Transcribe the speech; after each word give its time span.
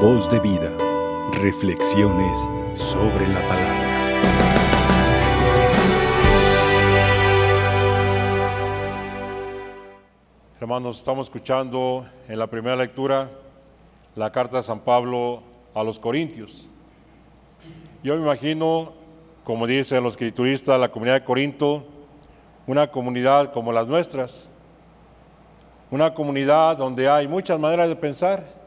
Voz 0.00 0.28
de 0.28 0.38
vida. 0.40 0.76
Reflexiones 1.40 2.46
sobre 2.74 3.26
la 3.28 3.40
palabra. 3.48 3.86
Hermanos, 10.60 10.98
estamos 10.98 11.28
escuchando 11.28 12.06
en 12.28 12.38
la 12.38 12.46
primera 12.46 12.76
lectura 12.76 13.30
la 14.14 14.30
carta 14.30 14.58
de 14.58 14.64
San 14.64 14.80
Pablo 14.80 15.42
a 15.74 15.82
los 15.82 15.98
Corintios. 15.98 16.68
Yo 18.02 18.16
me 18.16 18.20
imagino, 18.20 18.92
como 19.44 19.66
dicen 19.66 20.04
los 20.04 20.12
escrituristas, 20.12 20.78
la 20.78 20.90
comunidad 20.90 21.20
de 21.20 21.24
Corinto, 21.24 21.86
una 22.66 22.90
comunidad 22.90 23.50
como 23.50 23.72
las 23.72 23.86
nuestras, 23.86 24.50
una 25.90 26.12
comunidad 26.12 26.76
donde 26.76 27.08
hay 27.08 27.26
muchas 27.26 27.58
maneras 27.58 27.88
de 27.88 27.96
pensar, 27.96 28.65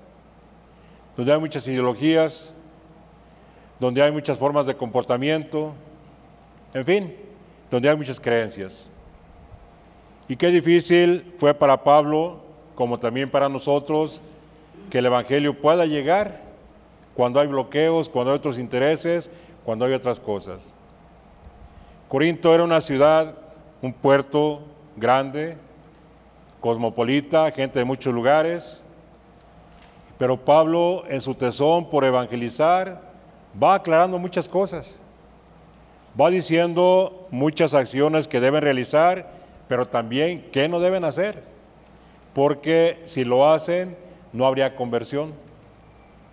donde 1.20 1.34
hay 1.34 1.40
muchas 1.42 1.68
ideologías, 1.68 2.54
donde 3.78 4.02
hay 4.02 4.10
muchas 4.10 4.38
formas 4.38 4.66
de 4.66 4.78
comportamiento, 4.78 5.74
en 6.74 6.86
fin, 6.86 7.16
donde 7.70 7.90
hay 7.90 7.98
muchas 7.98 8.22
creencias. 8.22 8.88
Y 10.30 10.38
qué 10.38 10.48
difícil 10.48 11.34
fue 11.38 11.54
para 11.54 11.84
Pablo, 11.84 12.40
como 12.74 13.00
también 13.00 13.30
para 13.30 13.50
nosotros, 13.50 14.22
que 14.90 15.00
el 15.00 15.08
Evangelio 15.08 15.60
pueda 15.60 15.86
llegar 15.86 16.40
cuando 17.16 17.42
hay 17.42 17.48
bloqueos, 17.48 18.08
cuando 18.08 18.32
hay 18.32 18.38
otros 18.38 18.58
intereses, 18.58 19.30
cuando 19.66 19.84
hay 19.84 19.92
otras 19.92 20.22
cosas. 20.22 20.70
Corinto 22.08 22.56
era 22.56 22.64
una 22.64 22.80
ciudad, 22.80 23.36
un 23.82 23.92
puerto 23.92 24.62
grande, 24.96 25.58
cosmopolita, 26.62 27.52
gente 27.52 27.80
de 27.80 27.84
muchos 27.84 28.14
lugares, 28.14 28.84
pero 30.20 30.38
Pablo 30.38 31.04
en 31.08 31.22
su 31.22 31.34
tesón 31.34 31.90
por 31.90 32.04
evangelizar 32.04 33.02
va 33.62 33.76
aclarando 33.76 34.20
muchas 34.20 34.50
cosas, 34.50 35.00
va 36.20 36.30
diciendo 36.30 37.26
muchas 37.32 37.74
acciones 37.74 38.28
que 38.28 38.42
deben 38.42 38.62
realizar, 38.62 39.32
pero 39.70 39.86
también 39.86 40.46
qué 40.52 40.68
no 40.68 40.82
deben 40.82 41.06
hacer, 41.06 41.42
porque 42.34 43.00
si 43.06 43.24
lo 43.24 43.50
hacen 43.50 43.96
no 44.34 44.46
habría 44.46 44.76
conversión, 44.76 45.34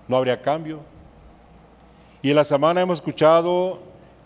no 0.08 0.16
habría 0.16 0.42
cambio. 0.42 0.80
Y 2.22 2.30
en 2.30 2.36
la 2.36 2.44
semana 2.44 2.80
hemos 2.80 2.98
escuchado 2.98 3.78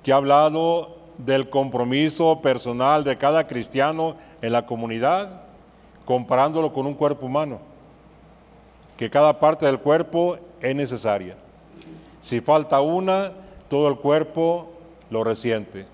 que 0.03 0.11
ha 0.11 0.17
hablado 0.17 0.97
del 1.19 1.51
compromiso 1.51 2.41
personal 2.41 3.05
de 3.05 3.19
cada 3.19 3.47
cristiano 3.47 4.17
en 4.41 4.53
la 4.55 4.65
comunidad, 4.65 5.43
comparándolo 6.06 6.73
con 6.73 6.87
un 6.87 6.95
cuerpo 6.95 7.27
humano, 7.27 7.70
que 9.01 9.09
cada 9.09 9.41
parte 9.41 9.65
del 9.65 9.79
cuerpo 9.79 10.37
es 10.61 10.77
necesaria. 10.77 11.34
Si 12.20 12.43
falta 12.43 12.83
una, 12.83 13.33
todo 13.70 13.89
el 13.89 13.97
cuerpo 13.97 14.73
lo 15.09 15.25
resiente. 15.25 15.87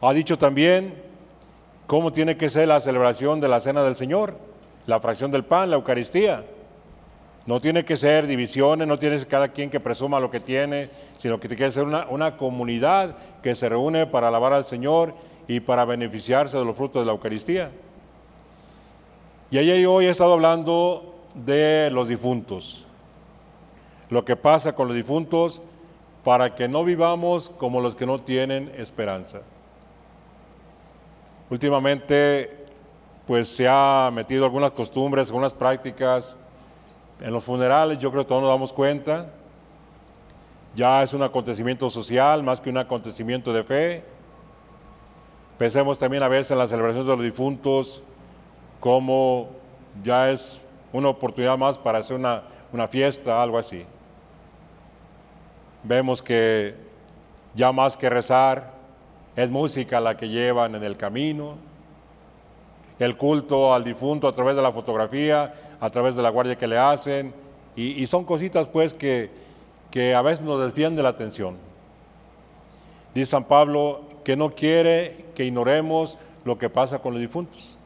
Ha 0.00 0.12
dicho 0.14 0.36
también 0.36 1.00
cómo 1.86 2.12
tiene 2.12 2.36
que 2.36 2.50
ser 2.50 2.66
la 2.66 2.80
celebración 2.80 3.38
de 3.38 3.46
la 3.46 3.60
cena 3.60 3.84
del 3.84 3.94
Señor, 3.94 4.36
la 4.86 4.98
fracción 4.98 5.30
del 5.30 5.44
pan, 5.44 5.70
la 5.70 5.76
Eucaristía. 5.76 6.42
No 7.46 7.60
tiene 7.60 7.84
que 7.84 7.94
ser 7.96 8.26
divisiones, 8.26 8.88
no 8.88 8.98
tiene 8.98 9.14
que 9.14 9.20
ser 9.20 9.28
cada 9.28 9.46
quien 9.46 9.70
que 9.70 9.78
presuma 9.78 10.18
lo 10.18 10.28
que 10.28 10.40
tiene, 10.40 10.90
sino 11.18 11.38
que 11.38 11.46
tiene 11.46 11.66
que 11.66 11.70
ser 11.70 11.84
una, 11.84 12.08
una 12.08 12.36
comunidad 12.36 13.14
que 13.44 13.54
se 13.54 13.68
reúne 13.68 14.08
para 14.08 14.26
alabar 14.26 14.54
al 14.54 14.64
Señor 14.64 15.14
y 15.46 15.60
para 15.60 15.84
beneficiarse 15.84 16.58
de 16.58 16.64
los 16.64 16.76
frutos 16.76 17.02
de 17.02 17.06
la 17.06 17.12
Eucaristía. 17.12 17.70
Y 19.52 19.58
ayer 19.58 19.78
y 19.78 19.86
hoy 19.86 20.06
he 20.06 20.10
estado 20.10 20.32
hablando 20.32 21.11
de 21.34 21.90
los 21.90 22.08
difuntos, 22.08 22.86
lo 24.10 24.24
que 24.24 24.36
pasa 24.36 24.74
con 24.74 24.88
los 24.88 24.96
difuntos 24.96 25.62
para 26.24 26.54
que 26.54 26.68
no 26.68 26.84
vivamos 26.84 27.48
como 27.50 27.80
los 27.80 27.96
que 27.96 28.06
no 28.06 28.18
tienen 28.18 28.72
esperanza. 28.76 29.40
Últimamente, 31.50 32.66
pues 33.26 33.48
se 33.48 33.66
ha 33.68 34.10
metido 34.12 34.44
algunas 34.44 34.72
costumbres, 34.72 35.28
algunas 35.28 35.52
prácticas 35.52 36.36
en 37.20 37.32
los 37.32 37.44
funerales, 37.44 37.98
yo 37.98 38.10
creo 38.10 38.22
que 38.22 38.28
todos 38.28 38.42
nos 38.42 38.50
damos 38.50 38.72
cuenta, 38.72 39.30
ya 40.74 41.02
es 41.02 41.12
un 41.12 41.22
acontecimiento 41.22 41.90
social 41.90 42.42
más 42.42 42.60
que 42.60 42.70
un 42.70 42.78
acontecimiento 42.78 43.52
de 43.52 43.62
fe. 43.62 44.04
Pensemos 45.58 45.98
también 45.98 46.22
a 46.22 46.28
veces 46.28 46.52
en 46.52 46.58
las 46.58 46.70
celebraciones 46.70 47.06
de 47.06 47.16
los 47.16 47.24
difuntos 47.24 48.02
como 48.80 49.50
ya 50.02 50.30
es 50.30 50.58
una 50.92 51.08
oportunidad 51.08 51.56
más 51.56 51.78
para 51.78 51.98
hacer 51.98 52.16
una, 52.16 52.42
una 52.72 52.86
fiesta, 52.86 53.42
algo 53.42 53.58
así. 53.58 53.84
Vemos 55.82 56.22
que 56.22 56.74
ya 57.54 57.72
más 57.72 57.96
que 57.96 58.08
rezar, 58.08 58.72
es 59.34 59.50
música 59.50 60.00
la 60.00 60.16
que 60.16 60.28
llevan 60.28 60.74
en 60.74 60.84
el 60.84 60.96
camino, 60.96 61.56
el 62.98 63.16
culto 63.16 63.72
al 63.74 63.82
difunto 63.82 64.28
a 64.28 64.32
través 64.32 64.54
de 64.54 64.62
la 64.62 64.70
fotografía, 64.70 65.52
a 65.80 65.90
través 65.90 66.14
de 66.14 66.22
la 66.22 66.28
guardia 66.28 66.56
que 66.56 66.66
le 66.66 66.78
hacen, 66.78 67.34
y, 67.74 68.06
son 68.06 68.24
cositas 68.24 68.68
pues 68.68 68.92
que, 68.92 69.30
que 69.90 70.14
a 70.14 70.20
veces 70.20 70.44
nos 70.44 70.60
desvían 70.60 70.94
de 70.94 71.02
la 71.02 71.08
atención. 71.08 71.56
Dice 73.14 73.30
San 73.30 73.44
Pablo 73.44 74.02
que 74.24 74.36
no 74.36 74.54
quiere 74.54 75.26
que 75.34 75.46
ignoremos 75.46 76.18
lo 76.44 76.58
que 76.58 76.68
pasa 76.68 76.98
con 76.98 77.14
los 77.14 77.20
difuntos 77.20 77.78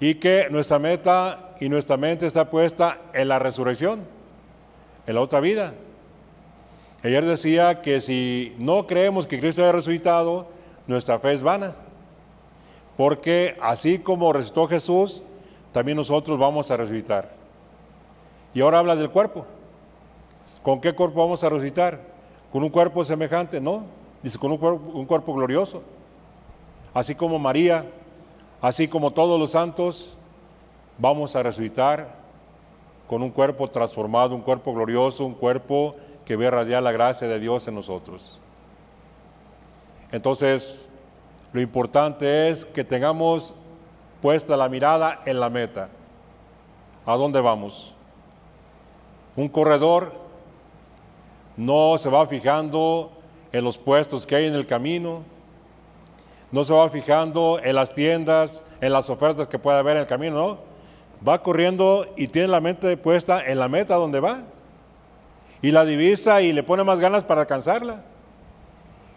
y 0.00 0.14
que 0.14 0.48
nuestra 0.50 0.78
meta 0.78 1.54
y 1.60 1.68
nuestra 1.68 1.98
mente 1.98 2.26
está 2.26 2.48
puesta 2.48 2.98
en 3.12 3.28
la 3.28 3.38
resurrección, 3.38 4.00
en 5.06 5.14
la 5.14 5.20
otra 5.20 5.40
vida. 5.40 5.74
Ayer 7.04 7.24
decía 7.24 7.82
que 7.82 8.00
si 8.00 8.54
no 8.58 8.86
creemos 8.86 9.26
que 9.26 9.38
Cristo 9.38 9.62
haya 9.62 9.72
resucitado, 9.72 10.48
nuestra 10.86 11.18
fe 11.18 11.34
es 11.34 11.42
vana, 11.42 11.74
porque 12.96 13.56
así 13.60 13.98
como 13.98 14.32
resucitó 14.32 14.66
Jesús, 14.66 15.22
también 15.72 15.96
nosotros 15.96 16.38
vamos 16.38 16.70
a 16.70 16.78
resucitar. 16.78 17.30
Y 18.54 18.62
ahora 18.62 18.78
habla 18.78 18.96
del 18.96 19.10
cuerpo. 19.10 19.46
¿Con 20.62 20.80
qué 20.80 20.92
cuerpo 20.92 21.20
vamos 21.20 21.44
a 21.44 21.48
resucitar? 21.48 22.00
¿Con 22.52 22.62
un 22.62 22.70
cuerpo 22.70 23.04
semejante? 23.04 23.60
No, 23.60 23.84
dice 24.22 24.38
con 24.38 24.50
un 24.50 24.58
cuerpo, 24.58 24.90
un 24.92 25.06
cuerpo 25.06 25.34
glorioso. 25.34 25.82
Así 26.92 27.14
como 27.14 27.38
María 27.38 27.86
Así 28.62 28.88
como 28.88 29.12
todos 29.12 29.40
los 29.40 29.52
santos, 29.52 30.14
vamos 30.98 31.34
a 31.34 31.42
resucitar 31.42 32.20
con 33.08 33.22
un 33.22 33.30
cuerpo 33.30 33.66
transformado, 33.68 34.34
un 34.34 34.42
cuerpo 34.42 34.74
glorioso, 34.74 35.24
un 35.24 35.34
cuerpo 35.34 35.96
que 36.24 36.36
ve 36.36 36.50
radiar 36.50 36.82
la 36.82 36.92
gracia 36.92 37.26
de 37.26 37.40
Dios 37.40 37.66
en 37.66 37.74
nosotros. 37.74 38.38
Entonces, 40.12 40.86
lo 41.52 41.60
importante 41.60 42.48
es 42.48 42.64
que 42.64 42.84
tengamos 42.84 43.54
puesta 44.20 44.56
la 44.56 44.68
mirada 44.68 45.22
en 45.24 45.40
la 45.40 45.50
meta. 45.50 45.88
¿A 47.06 47.16
dónde 47.16 47.40
vamos? 47.40 47.94
Un 49.34 49.48
corredor 49.48 50.12
no 51.56 51.96
se 51.98 52.10
va 52.10 52.26
fijando 52.26 53.10
en 53.52 53.64
los 53.64 53.78
puestos 53.78 54.26
que 54.26 54.36
hay 54.36 54.46
en 54.46 54.54
el 54.54 54.66
camino, 54.66 55.22
no 56.52 56.64
se 56.64 56.74
va 56.74 56.88
fijando 56.88 57.60
en 57.62 57.76
las 57.76 57.94
tiendas, 57.94 58.64
en 58.80 58.92
las 58.92 59.08
ofertas 59.08 59.46
que 59.46 59.58
puede 59.58 59.78
haber 59.78 59.96
en 59.96 60.02
el 60.02 60.08
camino, 60.08 60.36
no. 60.36 60.70
Va 61.26 61.42
corriendo 61.42 62.06
y 62.16 62.28
tiene 62.28 62.48
la 62.48 62.60
mente 62.60 62.96
puesta 62.96 63.44
en 63.44 63.58
la 63.58 63.68
meta 63.68 63.94
donde 63.96 64.20
va. 64.20 64.40
Y 65.62 65.70
la 65.70 65.84
divisa 65.84 66.40
y 66.40 66.52
le 66.52 66.62
pone 66.62 66.82
más 66.82 66.98
ganas 66.98 67.24
para 67.24 67.42
alcanzarla. 67.42 68.02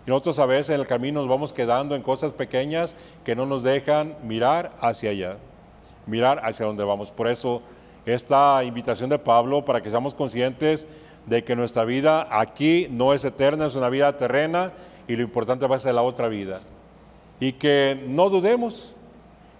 Y 0.05 0.09
nosotros 0.09 0.37
a 0.39 0.45
veces 0.45 0.75
en 0.75 0.81
el 0.81 0.87
camino 0.87 1.21
nos 1.21 1.29
vamos 1.29 1.53
quedando 1.53 1.95
en 1.95 2.01
cosas 2.01 2.33
pequeñas 2.33 2.95
que 3.23 3.35
no 3.35 3.45
nos 3.45 3.63
dejan 3.63 4.17
mirar 4.21 4.73
hacia 4.81 5.11
allá, 5.11 5.37
mirar 6.05 6.41
hacia 6.43 6.65
donde 6.65 6.83
vamos. 6.83 7.09
Por 7.09 7.29
eso 7.29 7.61
esta 8.05 8.61
invitación 8.65 9.09
de 9.09 9.17
Pablo 9.17 9.63
para 9.63 9.81
que 9.81 9.89
seamos 9.89 10.13
conscientes 10.13 10.87
de 11.25 11.45
que 11.45 11.55
nuestra 11.55 11.85
vida 11.85 12.27
aquí 12.29 12.87
no 12.91 13.13
es 13.13 13.23
eterna, 13.23 13.65
es 13.65 13.75
una 13.75 13.87
vida 13.87 14.17
terrena 14.17 14.73
y 15.07 15.15
lo 15.15 15.23
importante 15.23 15.65
va 15.65 15.77
a 15.77 15.79
ser 15.79 15.95
la 15.95 16.01
otra 16.01 16.27
vida 16.27 16.59
y 17.39 17.53
que 17.53 18.03
no 18.07 18.29
dudemos, 18.29 18.93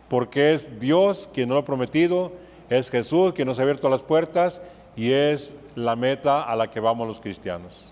porque 0.08 0.54
es 0.54 0.80
Dios 0.80 1.30
quien 1.34 1.50
nos 1.50 1.56
lo 1.56 1.62
ha 1.62 1.66
prometido, 1.66 2.31
es 2.70 2.90
Jesús 2.90 3.34
quien 3.34 3.48
nos 3.48 3.60
ha 3.60 3.64
abierto 3.64 3.90
las 3.90 4.02
puertas 4.02 4.62
y 4.96 5.12
es 5.12 5.56
la 5.75 5.96
meta 5.96 6.44
a 6.44 6.56
la 6.56 6.70
que 6.70 6.80
vamos 6.80 7.08
los 7.08 7.20
cristianos. 7.20 7.92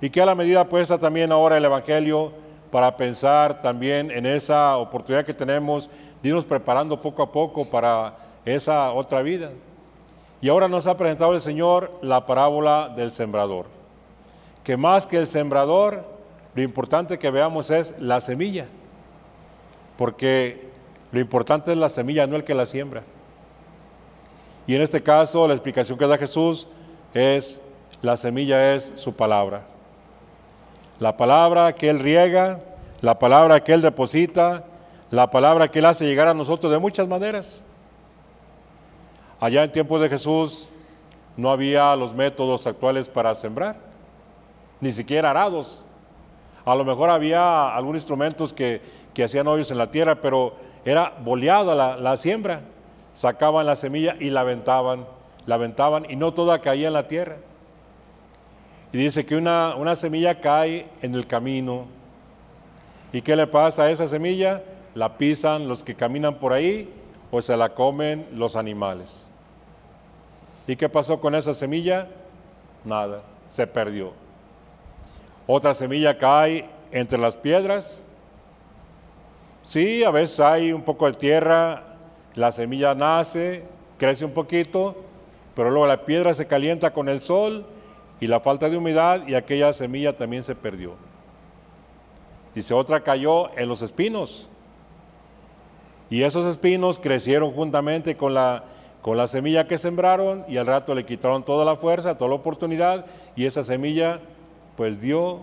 Y 0.00 0.10
que 0.10 0.20
a 0.20 0.26
la 0.26 0.34
medida 0.34 0.68
puesta 0.68 0.98
también 0.98 1.32
ahora 1.32 1.56
el 1.56 1.64
Evangelio 1.64 2.32
para 2.70 2.96
pensar 2.96 3.62
también 3.62 4.10
en 4.10 4.26
esa 4.26 4.76
oportunidad 4.76 5.24
que 5.24 5.34
tenemos 5.34 5.88
de 6.22 6.28
irnos 6.28 6.44
preparando 6.44 7.00
poco 7.00 7.22
a 7.22 7.32
poco 7.32 7.64
para 7.64 8.16
esa 8.44 8.92
otra 8.92 9.22
vida. 9.22 9.50
Y 10.40 10.48
ahora 10.48 10.68
nos 10.68 10.86
ha 10.86 10.96
presentado 10.96 11.34
el 11.34 11.40
Señor 11.40 11.90
la 12.00 12.26
parábola 12.26 12.88
del 12.94 13.10
sembrador, 13.10 13.66
que 14.62 14.76
más 14.76 15.06
que 15.06 15.16
el 15.16 15.26
sembrador, 15.26 16.04
lo 16.58 16.64
importante 16.64 17.20
que 17.20 17.30
veamos 17.30 17.70
es 17.70 17.94
la 18.00 18.20
semilla, 18.20 18.66
porque 19.96 20.68
lo 21.12 21.20
importante 21.20 21.70
es 21.70 21.78
la 21.78 21.88
semilla, 21.88 22.26
no 22.26 22.34
el 22.34 22.42
que 22.42 22.52
la 22.52 22.66
siembra. 22.66 23.04
Y 24.66 24.74
en 24.74 24.82
este 24.82 25.00
caso, 25.00 25.46
la 25.46 25.54
explicación 25.54 25.96
que 25.96 26.08
da 26.08 26.18
Jesús 26.18 26.66
es, 27.14 27.60
la 28.02 28.16
semilla 28.16 28.74
es 28.74 28.92
su 28.96 29.14
palabra. 29.14 29.68
La 30.98 31.16
palabra 31.16 31.76
que 31.76 31.90
Él 31.90 32.00
riega, 32.00 32.58
la 33.02 33.20
palabra 33.20 33.62
que 33.62 33.72
Él 33.72 33.80
deposita, 33.80 34.64
la 35.12 35.30
palabra 35.30 35.70
que 35.70 35.78
Él 35.78 35.84
hace 35.84 36.06
llegar 36.06 36.26
a 36.26 36.34
nosotros 36.34 36.72
de 36.72 36.80
muchas 36.80 37.06
maneras. 37.06 37.62
Allá 39.38 39.62
en 39.62 39.70
tiempos 39.70 40.00
de 40.00 40.08
Jesús 40.08 40.68
no 41.36 41.52
había 41.52 41.94
los 41.94 42.12
métodos 42.12 42.66
actuales 42.66 43.08
para 43.08 43.32
sembrar, 43.36 43.76
ni 44.80 44.90
siquiera 44.90 45.30
arados. 45.30 45.84
A 46.68 46.74
lo 46.74 46.84
mejor 46.84 47.08
había 47.08 47.74
algunos 47.74 48.02
instrumentos 48.02 48.52
que, 48.52 48.98
hacían 49.24 49.48
hoyos 49.48 49.70
en 49.70 49.78
la 49.78 49.90
tierra, 49.90 50.16
pero 50.16 50.52
era 50.84 51.14
boleada 51.24 51.74
la, 51.74 51.96
la 51.96 52.18
siembra. 52.18 52.60
Sacaban 53.14 53.64
la 53.64 53.74
semilla 53.74 54.16
y 54.20 54.28
la 54.28 54.42
aventaban, 54.42 55.06
la 55.46 55.54
aventaban 55.54 56.04
y 56.10 56.14
no 56.14 56.34
toda 56.34 56.60
caía 56.60 56.88
en 56.88 56.92
la 56.92 57.08
tierra. 57.08 57.36
Y 58.92 58.98
dice 58.98 59.24
que 59.24 59.34
una, 59.34 59.76
una 59.76 59.96
semilla 59.96 60.42
cae 60.42 60.86
en 61.00 61.14
el 61.14 61.26
camino. 61.26 61.86
¿Y 63.14 63.22
qué 63.22 63.34
le 63.34 63.46
pasa 63.46 63.84
a 63.84 63.90
esa 63.90 64.06
semilla? 64.06 64.62
La 64.94 65.16
pisan 65.16 65.68
los 65.68 65.82
que 65.82 65.94
caminan 65.94 66.34
por 66.34 66.52
ahí 66.52 66.92
o 67.30 67.40
se 67.40 67.56
la 67.56 67.70
comen 67.70 68.26
los 68.34 68.56
animales. 68.56 69.24
¿Y 70.66 70.76
qué 70.76 70.90
pasó 70.90 71.18
con 71.18 71.34
esa 71.34 71.54
semilla? 71.54 72.08
Nada, 72.84 73.22
se 73.48 73.66
perdió. 73.66 74.27
Otra 75.50 75.72
semilla 75.72 76.18
cae 76.18 76.66
entre 76.92 77.18
las 77.18 77.38
piedras. 77.38 78.04
Sí, 79.62 80.04
a 80.04 80.10
veces 80.10 80.40
hay 80.40 80.74
un 80.74 80.82
poco 80.82 81.06
de 81.06 81.14
tierra, 81.14 81.84
la 82.34 82.52
semilla 82.52 82.94
nace, 82.94 83.64
crece 83.96 84.26
un 84.26 84.32
poquito, 84.32 84.94
pero 85.56 85.70
luego 85.70 85.86
la 85.86 86.04
piedra 86.04 86.34
se 86.34 86.46
calienta 86.46 86.92
con 86.92 87.08
el 87.08 87.20
sol 87.20 87.64
y 88.20 88.26
la 88.26 88.40
falta 88.40 88.68
de 88.68 88.76
humedad 88.76 89.26
y 89.26 89.36
aquella 89.36 89.72
semilla 89.72 90.14
también 90.14 90.42
se 90.42 90.54
perdió. 90.54 90.96
Dice, 92.54 92.74
otra 92.74 93.00
cayó 93.00 93.50
en 93.56 93.70
los 93.70 93.80
espinos. 93.80 94.50
Y 96.10 96.24
esos 96.24 96.44
espinos 96.44 96.98
crecieron 96.98 97.52
juntamente 97.52 98.18
con 98.18 98.34
la, 98.34 98.64
con 99.00 99.16
la 99.16 99.26
semilla 99.26 99.66
que 99.66 99.78
sembraron 99.78 100.44
y 100.46 100.58
al 100.58 100.66
rato 100.66 100.94
le 100.94 101.06
quitaron 101.06 101.42
toda 101.42 101.64
la 101.64 101.74
fuerza, 101.74 102.18
toda 102.18 102.28
la 102.28 102.36
oportunidad 102.36 103.06
y 103.34 103.46
esa 103.46 103.64
semilla 103.64 104.20
pues 104.78 105.00
dio 105.00 105.40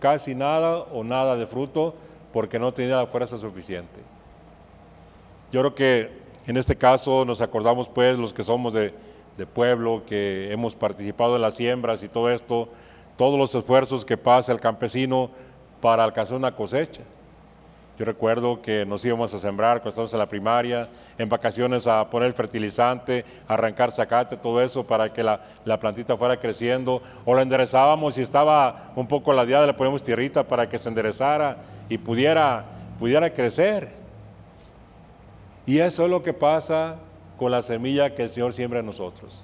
casi 0.00 0.34
nada 0.34 0.78
o 0.92 1.04
nada 1.04 1.36
de 1.36 1.46
fruto 1.46 1.94
porque 2.32 2.58
no 2.58 2.74
tenía 2.74 2.96
la 2.96 3.06
fuerza 3.06 3.38
suficiente. 3.38 4.00
Yo 5.52 5.60
creo 5.60 5.74
que 5.76 6.10
en 6.48 6.56
este 6.56 6.74
caso 6.74 7.24
nos 7.24 7.40
acordamos 7.40 7.88
pues 7.88 8.18
los 8.18 8.34
que 8.34 8.42
somos 8.42 8.72
de, 8.72 8.92
de 9.38 9.46
pueblo, 9.46 10.02
que 10.04 10.52
hemos 10.52 10.74
participado 10.74 11.36
en 11.36 11.42
las 11.42 11.54
siembras 11.54 12.02
y 12.02 12.08
todo 12.08 12.28
esto, 12.28 12.70
todos 13.16 13.38
los 13.38 13.54
esfuerzos 13.54 14.04
que 14.04 14.16
pasa 14.16 14.50
el 14.50 14.58
campesino 14.58 15.30
para 15.80 16.02
alcanzar 16.02 16.36
una 16.36 16.56
cosecha. 16.56 17.02
Yo 17.98 18.06
recuerdo 18.06 18.62
que 18.62 18.86
nos 18.86 19.04
íbamos 19.04 19.34
a 19.34 19.38
sembrar 19.38 19.76
cuando 19.76 19.90
estábamos 19.90 20.14
en 20.14 20.18
la 20.18 20.28
primaria, 20.28 20.88
en 21.18 21.28
vacaciones 21.28 21.86
a 21.86 22.08
poner 22.08 22.32
fertilizante, 22.32 23.24
arrancar 23.46 23.92
zacate, 23.92 24.36
todo 24.38 24.62
eso 24.62 24.82
para 24.86 25.12
que 25.12 25.22
la, 25.22 25.40
plantita 25.78 26.16
fuera 26.16 26.38
creciendo, 26.38 27.02
o 27.26 27.34
la 27.34 27.42
enderezábamos 27.42 28.16
y 28.16 28.22
estaba 28.22 28.92
un 28.96 29.06
poco 29.06 29.34
ladeada, 29.34 29.66
le 29.66 29.74
ponemos 29.74 30.02
tierrita 30.02 30.42
para 30.42 30.68
que 30.68 30.78
se 30.78 30.88
enderezara 30.88 31.58
y 31.90 31.98
pudiera, 31.98 32.64
pudiera 32.98 33.30
crecer. 33.30 33.90
Y 35.66 35.78
eso 35.78 36.04
es 36.04 36.10
lo 36.10 36.22
que 36.22 36.32
pasa 36.32 36.96
con 37.36 37.50
la 37.50 37.60
semilla 37.60 38.14
que 38.14 38.22
el 38.22 38.30
Señor 38.30 38.54
siembra 38.54 38.80
en 38.80 38.86
nosotros. 38.86 39.42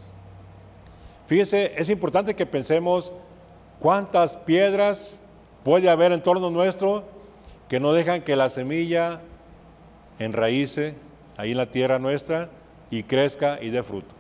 Fíjese, 1.27 1.75
es 1.77 1.91
importante 1.91 2.35
que 2.35 2.47
pensemos 2.47 3.13
cuántas 3.79 4.39
piedras 4.39 5.21
puede 5.63 5.91
haber 5.91 6.13
en 6.13 6.23
torno 6.23 6.49
nuestro 6.49 7.18
que 7.69 7.81
no 7.81 7.93
dejan 7.93 8.23
que 8.23 8.37
la 8.37 8.49
semilla 8.49 9.21
enraíce 10.19 10.95
ahí 11.37 11.53
en 11.53 11.59
la 11.59 11.71
tierra 11.71 11.99
nuestra 11.99 12.49
y 12.91 13.03
crezca 13.03 13.59
y 13.63 13.71
dé 13.71 13.83
fruto. 13.83 14.15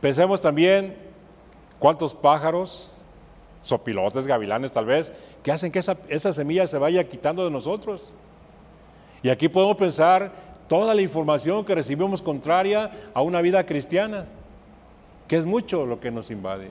Pensemos 0.00 0.40
también 0.40 0.96
cuántos 1.78 2.14
pájaros, 2.14 2.90
sopilotes, 3.62 4.26
gavilanes 4.26 4.72
tal 4.72 4.86
vez, 4.86 5.12
que 5.42 5.52
hacen 5.52 5.70
que 5.70 5.78
esa, 5.78 5.96
esa 6.08 6.32
semilla 6.32 6.66
se 6.66 6.78
vaya 6.78 7.04
quitando 7.04 7.44
de 7.44 7.50
nosotros. 7.50 8.12
Y 9.22 9.28
aquí 9.30 9.48
podemos 9.48 9.76
pensar 9.76 10.32
toda 10.68 10.94
la 10.94 11.02
información 11.02 11.64
que 11.64 11.74
recibimos 11.74 12.20
contraria 12.20 12.90
a 13.12 13.22
una 13.22 13.40
vida 13.40 13.64
cristiana, 13.64 14.26
que 15.28 15.36
es 15.36 15.44
mucho 15.44 15.86
lo 15.86 16.00
que 16.00 16.10
nos 16.10 16.30
invade. 16.30 16.70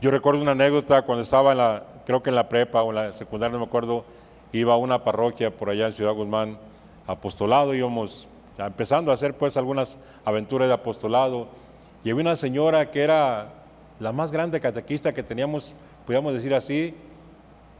Yo 0.00 0.10
recuerdo 0.10 0.42
una 0.42 0.52
anécdota 0.52 1.02
cuando 1.02 1.22
estaba 1.22 1.52
en 1.52 1.58
la, 1.58 1.82
creo 2.04 2.22
que 2.22 2.30
en 2.30 2.36
la 2.36 2.48
prepa 2.48 2.82
o 2.82 2.90
en 2.90 2.96
la 2.96 3.12
secundaria, 3.12 3.52
no 3.52 3.60
me 3.60 3.66
acuerdo, 3.66 4.04
iba 4.52 4.74
a 4.74 4.76
una 4.76 5.04
parroquia 5.04 5.50
por 5.50 5.70
allá 5.70 5.86
en 5.86 5.92
Ciudad 5.92 6.12
Guzmán, 6.12 6.58
apostolado, 7.06 7.74
íbamos 7.74 8.28
empezando 8.58 9.10
a 9.10 9.14
hacer 9.14 9.34
pues 9.34 9.56
algunas 9.56 9.98
aventuras 10.24 10.68
de 10.68 10.74
apostolado, 10.74 11.48
y 12.04 12.10
había 12.10 12.22
una 12.22 12.36
señora 12.36 12.90
que 12.90 13.02
era 13.02 13.48
la 14.00 14.12
más 14.12 14.32
grande 14.32 14.60
catequista 14.60 15.12
que 15.12 15.22
teníamos, 15.22 15.74
podríamos 16.04 16.32
decir 16.34 16.54
así, 16.54 16.94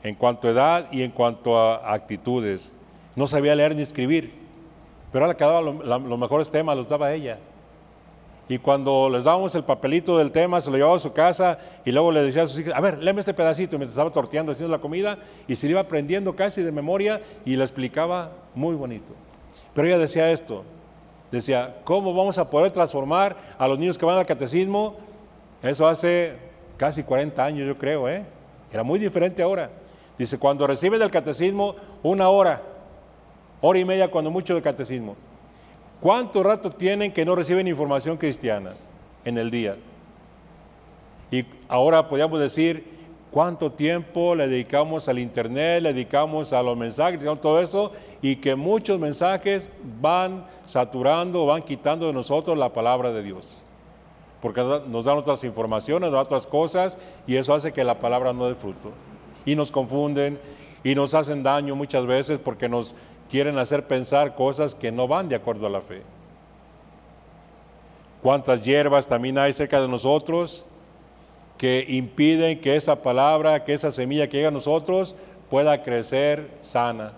en 0.02 0.14
cuanto 0.14 0.48
a 0.48 0.50
edad 0.50 0.88
y 0.92 1.02
en 1.02 1.10
cuanto 1.10 1.58
a 1.58 1.92
actitudes. 1.92 2.72
No 3.14 3.26
sabía 3.26 3.54
leer 3.54 3.76
ni 3.76 3.82
escribir, 3.82 4.32
pero 5.12 5.24
ahora 5.24 5.36
que 5.36 5.44
daba 5.44 5.60
los 5.60 6.18
mejores 6.18 6.50
temas 6.50 6.76
los 6.76 6.88
daba 6.88 7.12
ella. 7.12 7.38
Y 8.52 8.58
cuando 8.58 9.08
les 9.08 9.24
dábamos 9.24 9.54
el 9.54 9.64
papelito 9.64 10.18
del 10.18 10.30
tema, 10.30 10.60
se 10.60 10.70
lo 10.70 10.76
llevaba 10.76 10.96
a 10.96 10.98
su 10.98 11.10
casa 11.14 11.56
y 11.86 11.90
luego 11.90 12.12
le 12.12 12.22
decía 12.22 12.42
a 12.42 12.46
sus 12.46 12.58
hijos, 12.58 12.74
a 12.76 12.82
ver, 12.82 13.02
léeme 13.02 13.20
este 13.20 13.32
pedacito, 13.32 13.78
mientras 13.78 13.92
estaba 13.92 14.10
torteando, 14.10 14.52
haciendo 14.52 14.76
la 14.76 14.82
comida, 14.82 15.16
y 15.48 15.56
se 15.56 15.66
iba 15.68 15.80
aprendiendo 15.80 16.36
casi 16.36 16.62
de 16.62 16.70
memoria 16.70 17.22
y 17.46 17.56
le 17.56 17.64
explicaba 17.64 18.32
muy 18.54 18.74
bonito. 18.76 19.14
Pero 19.72 19.88
ella 19.88 19.96
decía 19.96 20.30
esto, 20.30 20.64
decía, 21.30 21.76
¿cómo 21.84 22.12
vamos 22.12 22.36
a 22.36 22.50
poder 22.50 22.70
transformar 22.72 23.38
a 23.56 23.66
los 23.66 23.78
niños 23.78 23.96
que 23.96 24.04
van 24.04 24.18
al 24.18 24.26
catecismo? 24.26 24.96
Eso 25.62 25.88
hace 25.88 26.34
casi 26.76 27.02
40 27.04 27.42
años, 27.42 27.66
yo 27.66 27.78
creo, 27.78 28.06
¿eh? 28.06 28.22
Era 28.70 28.82
muy 28.82 28.98
diferente 28.98 29.42
ahora. 29.42 29.70
Dice, 30.18 30.38
cuando 30.38 30.66
reciben 30.66 31.00
del 31.00 31.10
catecismo, 31.10 31.74
una 32.02 32.28
hora, 32.28 32.60
hora 33.62 33.78
y 33.78 33.84
media 33.86 34.10
cuando 34.10 34.30
mucho 34.30 34.54
de 34.54 34.60
catecismo. 34.60 35.16
¿Cuánto 36.02 36.42
rato 36.42 36.68
tienen 36.68 37.12
que 37.12 37.24
no 37.24 37.36
reciben 37.36 37.68
información 37.68 38.16
cristiana 38.16 38.72
en 39.24 39.38
el 39.38 39.52
día? 39.52 39.76
Y 41.30 41.46
ahora 41.68 42.08
podríamos 42.08 42.40
decir, 42.40 42.84
¿cuánto 43.30 43.70
tiempo 43.70 44.34
le 44.34 44.48
dedicamos 44.48 45.08
al 45.08 45.20
internet, 45.20 45.80
le 45.80 45.92
dedicamos 45.92 46.52
a 46.52 46.60
los 46.60 46.76
mensajes, 46.76 47.20
todo 47.40 47.60
eso? 47.60 47.92
Y 48.20 48.34
que 48.34 48.56
muchos 48.56 48.98
mensajes 48.98 49.70
van 50.00 50.44
saturando, 50.66 51.46
van 51.46 51.62
quitando 51.62 52.08
de 52.08 52.12
nosotros 52.12 52.58
la 52.58 52.72
palabra 52.72 53.12
de 53.12 53.22
Dios. 53.22 53.62
Porque 54.40 54.60
nos 54.88 55.04
dan 55.04 55.18
otras 55.18 55.44
informaciones, 55.44 56.10
nos 56.10 56.14
dan 56.14 56.22
otras 56.22 56.48
cosas, 56.48 56.98
y 57.28 57.36
eso 57.36 57.54
hace 57.54 57.72
que 57.72 57.84
la 57.84 58.00
palabra 58.00 58.32
no 58.32 58.48
dé 58.48 58.56
fruto. 58.56 58.90
Y 59.44 59.54
nos 59.54 59.70
confunden, 59.70 60.36
y 60.84 60.94
nos 60.94 61.14
hacen 61.14 61.42
daño 61.42 61.76
muchas 61.76 62.06
veces 62.06 62.40
porque 62.42 62.68
nos 62.68 62.94
quieren 63.32 63.56
hacer 63.56 63.86
pensar 63.86 64.34
cosas 64.34 64.74
que 64.74 64.92
no 64.92 65.08
van 65.08 65.26
de 65.26 65.34
acuerdo 65.34 65.66
a 65.66 65.70
la 65.70 65.80
fe. 65.80 66.02
¿Cuántas 68.22 68.62
hierbas 68.62 69.06
también 69.06 69.38
hay 69.38 69.54
cerca 69.54 69.80
de 69.80 69.88
nosotros 69.88 70.66
que 71.56 71.82
impiden 71.88 72.60
que 72.60 72.76
esa 72.76 72.94
palabra, 72.94 73.64
que 73.64 73.72
esa 73.72 73.90
semilla 73.90 74.28
que 74.28 74.36
llega 74.36 74.48
a 74.48 74.52
nosotros 74.52 75.16
pueda 75.48 75.82
crecer 75.82 76.50
sana? 76.60 77.12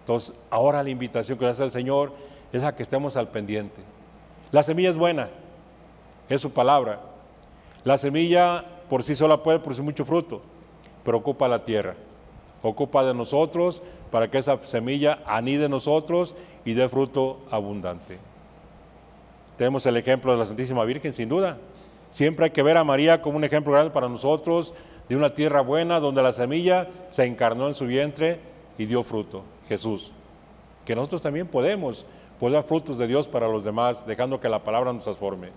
Entonces, 0.00 0.34
ahora 0.50 0.82
la 0.82 0.90
invitación 0.90 1.38
que 1.38 1.46
hace 1.46 1.64
el 1.64 1.70
Señor 1.70 2.12
es 2.52 2.62
a 2.62 2.76
que 2.76 2.82
estemos 2.82 3.16
al 3.16 3.28
pendiente. 3.28 3.80
La 4.50 4.62
semilla 4.62 4.90
es 4.90 4.98
buena, 4.98 5.30
es 6.28 6.42
su 6.42 6.50
palabra. 6.50 7.00
La 7.84 7.96
semilla 7.96 8.66
por 8.90 9.02
sí 9.02 9.14
sola 9.14 9.42
puede 9.42 9.60
producir 9.60 9.82
mucho 9.82 10.04
fruto, 10.04 10.42
pero 11.02 11.16
ocupa 11.16 11.48
la 11.48 11.64
tierra, 11.64 11.94
ocupa 12.62 13.04
de 13.04 13.14
nosotros 13.14 13.82
para 14.10 14.30
que 14.30 14.38
esa 14.38 14.58
semilla 14.62 15.20
anide 15.26 15.68
nosotros 15.68 16.36
y 16.64 16.74
dé 16.74 16.88
fruto 16.88 17.40
abundante. 17.50 18.18
Tenemos 19.56 19.84
el 19.86 19.96
ejemplo 19.96 20.32
de 20.32 20.38
la 20.38 20.46
Santísima 20.46 20.84
Virgen, 20.84 21.12
sin 21.12 21.28
duda. 21.28 21.58
Siempre 22.10 22.46
hay 22.46 22.50
que 22.50 22.62
ver 22.62 22.76
a 22.76 22.84
María 22.84 23.22
como 23.22 23.36
un 23.36 23.44
ejemplo 23.44 23.72
grande 23.72 23.90
para 23.90 24.08
nosotros 24.08 24.74
de 25.08 25.16
una 25.16 25.34
tierra 25.34 25.60
buena 25.60 26.00
donde 26.00 26.22
la 26.22 26.32
semilla 26.32 26.88
se 27.10 27.24
encarnó 27.24 27.68
en 27.68 27.74
su 27.74 27.86
vientre 27.86 28.40
y 28.78 28.86
dio 28.86 29.02
fruto, 29.02 29.42
Jesús. 29.68 30.12
Que 30.84 30.94
nosotros 30.94 31.22
también 31.22 31.46
podemos, 31.46 32.06
poder 32.38 32.54
dar 32.54 32.64
frutos 32.64 32.98
de 32.98 33.06
Dios 33.06 33.28
para 33.28 33.48
los 33.48 33.64
demás, 33.64 34.06
dejando 34.06 34.40
que 34.40 34.48
la 34.48 34.64
palabra 34.64 34.92
nos 34.92 35.04
transforme. 35.04 35.50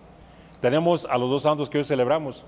Tenemos 0.62 1.06
a 1.06 1.18
los 1.18 1.30
dos 1.30 1.44
santos 1.44 1.70
que 1.70 1.80
hoy 1.80 1.84
celebramos. 1.84 2.46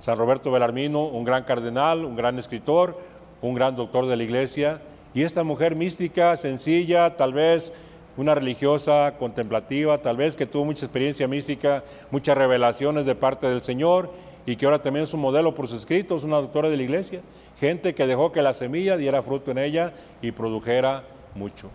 San 0.00 0.18
Roberto 0.18 0.50
Belarmino, 0.50 1.04
un 1.04 1.24
gran 1.24 1.44
cardenal, 1.44 2.04
un 2.04 2.16
gran 2.16 2.38
escritor, 2.38 2.98
un 3.48 3.54
gran 3.54 3.76
doctor 3.76 4.06
de 4.06 4.16
la 4.16 4.22
iglesia, 4.22 4.80
y 5.12 5.22
esta 5.22 5.44
mujer 5.44 5.76
mística, 5.76 6.36
sencilla, 6.36 7.16
tal 7.16 7.34
vez 7.34 7.72
una 8.16 8.34
religiosa 8.34 9.14
contemplativa, 9.18 9.98
tal 9.98 10.16
vez 10.16 10.34
que 10.34 10.46
tuvo 10.46 10.64
mucha 10.64 10.86
experiencia 10.86 11.28
mística, 11.28 11.84
muchas 12.10 12.38
revelaciones 12.38 13.06
de 13.06 13.14
parte 13.14 13.46
del 13.46 13.60
Señor 13.60 14.10
y 14.46 14.56
que 14.56 14.66
ahora 14.66 14.80
también 14.80 15.04
es 15.04 15.14
un 15.14 15.20
modelo 15.20 15.54
por 15.54 15.68
sus 15.68 15.80
escritos, 15.80 16.24
una 16.24 16.36
doctora 16.36 16.70
de 16.70 16.76
la 16.76 16.82
iglesia, 16.82 17.20
gente 17.58 17.94
que 17.94 18.06
dejó 18.06 18.32
que 18.32 18.42
la 18.42 18.54
semilla 18.54 18.96
diera 18.96 19.22
fruto 19.22 19.50
en 19.50 19.58
ella 19.58 19.92
y 20.22 20.32
produjera 20.32 21.04
mucho. 21.34 21.70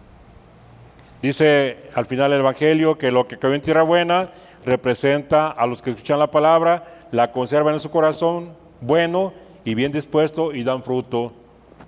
Dice 1.22 1.78
al 1.94 2.06
final 2.06 2.32
el 2.34 2.40
Evangelio 2.40 2.98
que 2.98 3.12
lo 3.12 3.28
que 3.28 3.38
cayó 3.38 3.54
en 3.54 3.62
tierra 3.62 3.84
buena 3.84 4.32
representa 4.66 5.48
a 5.50 5.68
los 5.68 5.82
que 5.82 5.92
escuchan 5.92 6.20
la 6.20 6.32
palabra, 6.32 7.08
la 7.12 7.32
conservan 7.32 7.76
en 7.76 7.80
su 7.80 7.92
corazón 7.92 8.54
bueno 8.82 9.34
y 9.66 9.76
bien 9.76 9.92
dispuesto 9.92 10.54
y 10.54 10.64
dan 10.64 10.84
fruto 10.84 11.34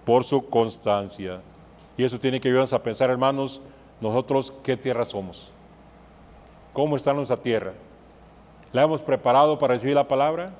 por 0.05 0.23
su 0.23 0.45
constancia. 0.49 1.41
Y 1.97 2.03
eso 2.03 2.19
tiene 2.19 2.39
que 2.39 2.47
ayudarnos 2.47 2.73
a 2.73 2.83
pensar, 2.83 3.09
hermanos, 3.09 3.61
nosotros 3.99 4.53
qué 4.63 4.75
tierra 4.77 5.05
somos. 5.05 5.51
¿Cómo 6.73 6.95
está 6.95 7.13
nuestra 7.13 7.37
tierra? 7.37 7.73
¿La 8.71 8.83
hemos 8.83 9.01
preparado 9.01 9.59
para 9.59 9.73
recibir 9.73 9.95
la 9.95 10.07
palabra? 10.07 10.53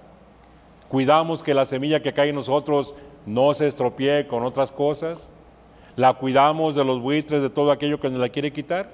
¿Cuidamos 0.89 1.41
que 1.41 1.53
la 1.53 1.65
semilla 1.65 2.01
que 2.01 2.13
cae 2.13 2.29
en 2.29 2.35
nosotros 2.35 2.95
no 3.25 3.53
se 3.53 3.67
estropee 3.67 4.27
con 4.27 4.43
otras 4.43 4.71
cosas? 4.71 5.29
¿La 5.95 6.13
cuidamos 6.13 6.75
de 6.75 6.83
los 6.83 7.01
buitres, 7.01 7.41
de 7.41 7.49
todo 7.49 7.71
aquello 7.71 7.99
que 7.99 8.09
nos 8.09 8.19
la 8.19 8.29
quiere 8.29 8.51
quitar? 8.51 8.89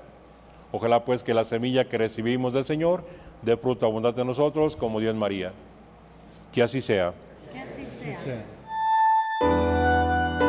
Ojalá 0.71 1.03
pues 1.03 1.23
que 1.23 1.33
la 1.33 1.43
semilla 1.43 1.89
que 1.89 1.97
recibimos 1.97 2.53
del 2.53 2.65
Señor 2.65 3.03
dé 3.41 3.57
fruto 3.57 3.85
abundante 3.85 4.21
en 4.21 4.27
nosotros 4.27 4.75
como 4.75 4.99
Dios 4.99 5.15
María. 5.15 5.53
Que 6.51 6.61
así 6.61 6.81
sea. 6.81 7.13
Que 7.51 7.59
así 7.59 8.13
sea. 8.13 8.56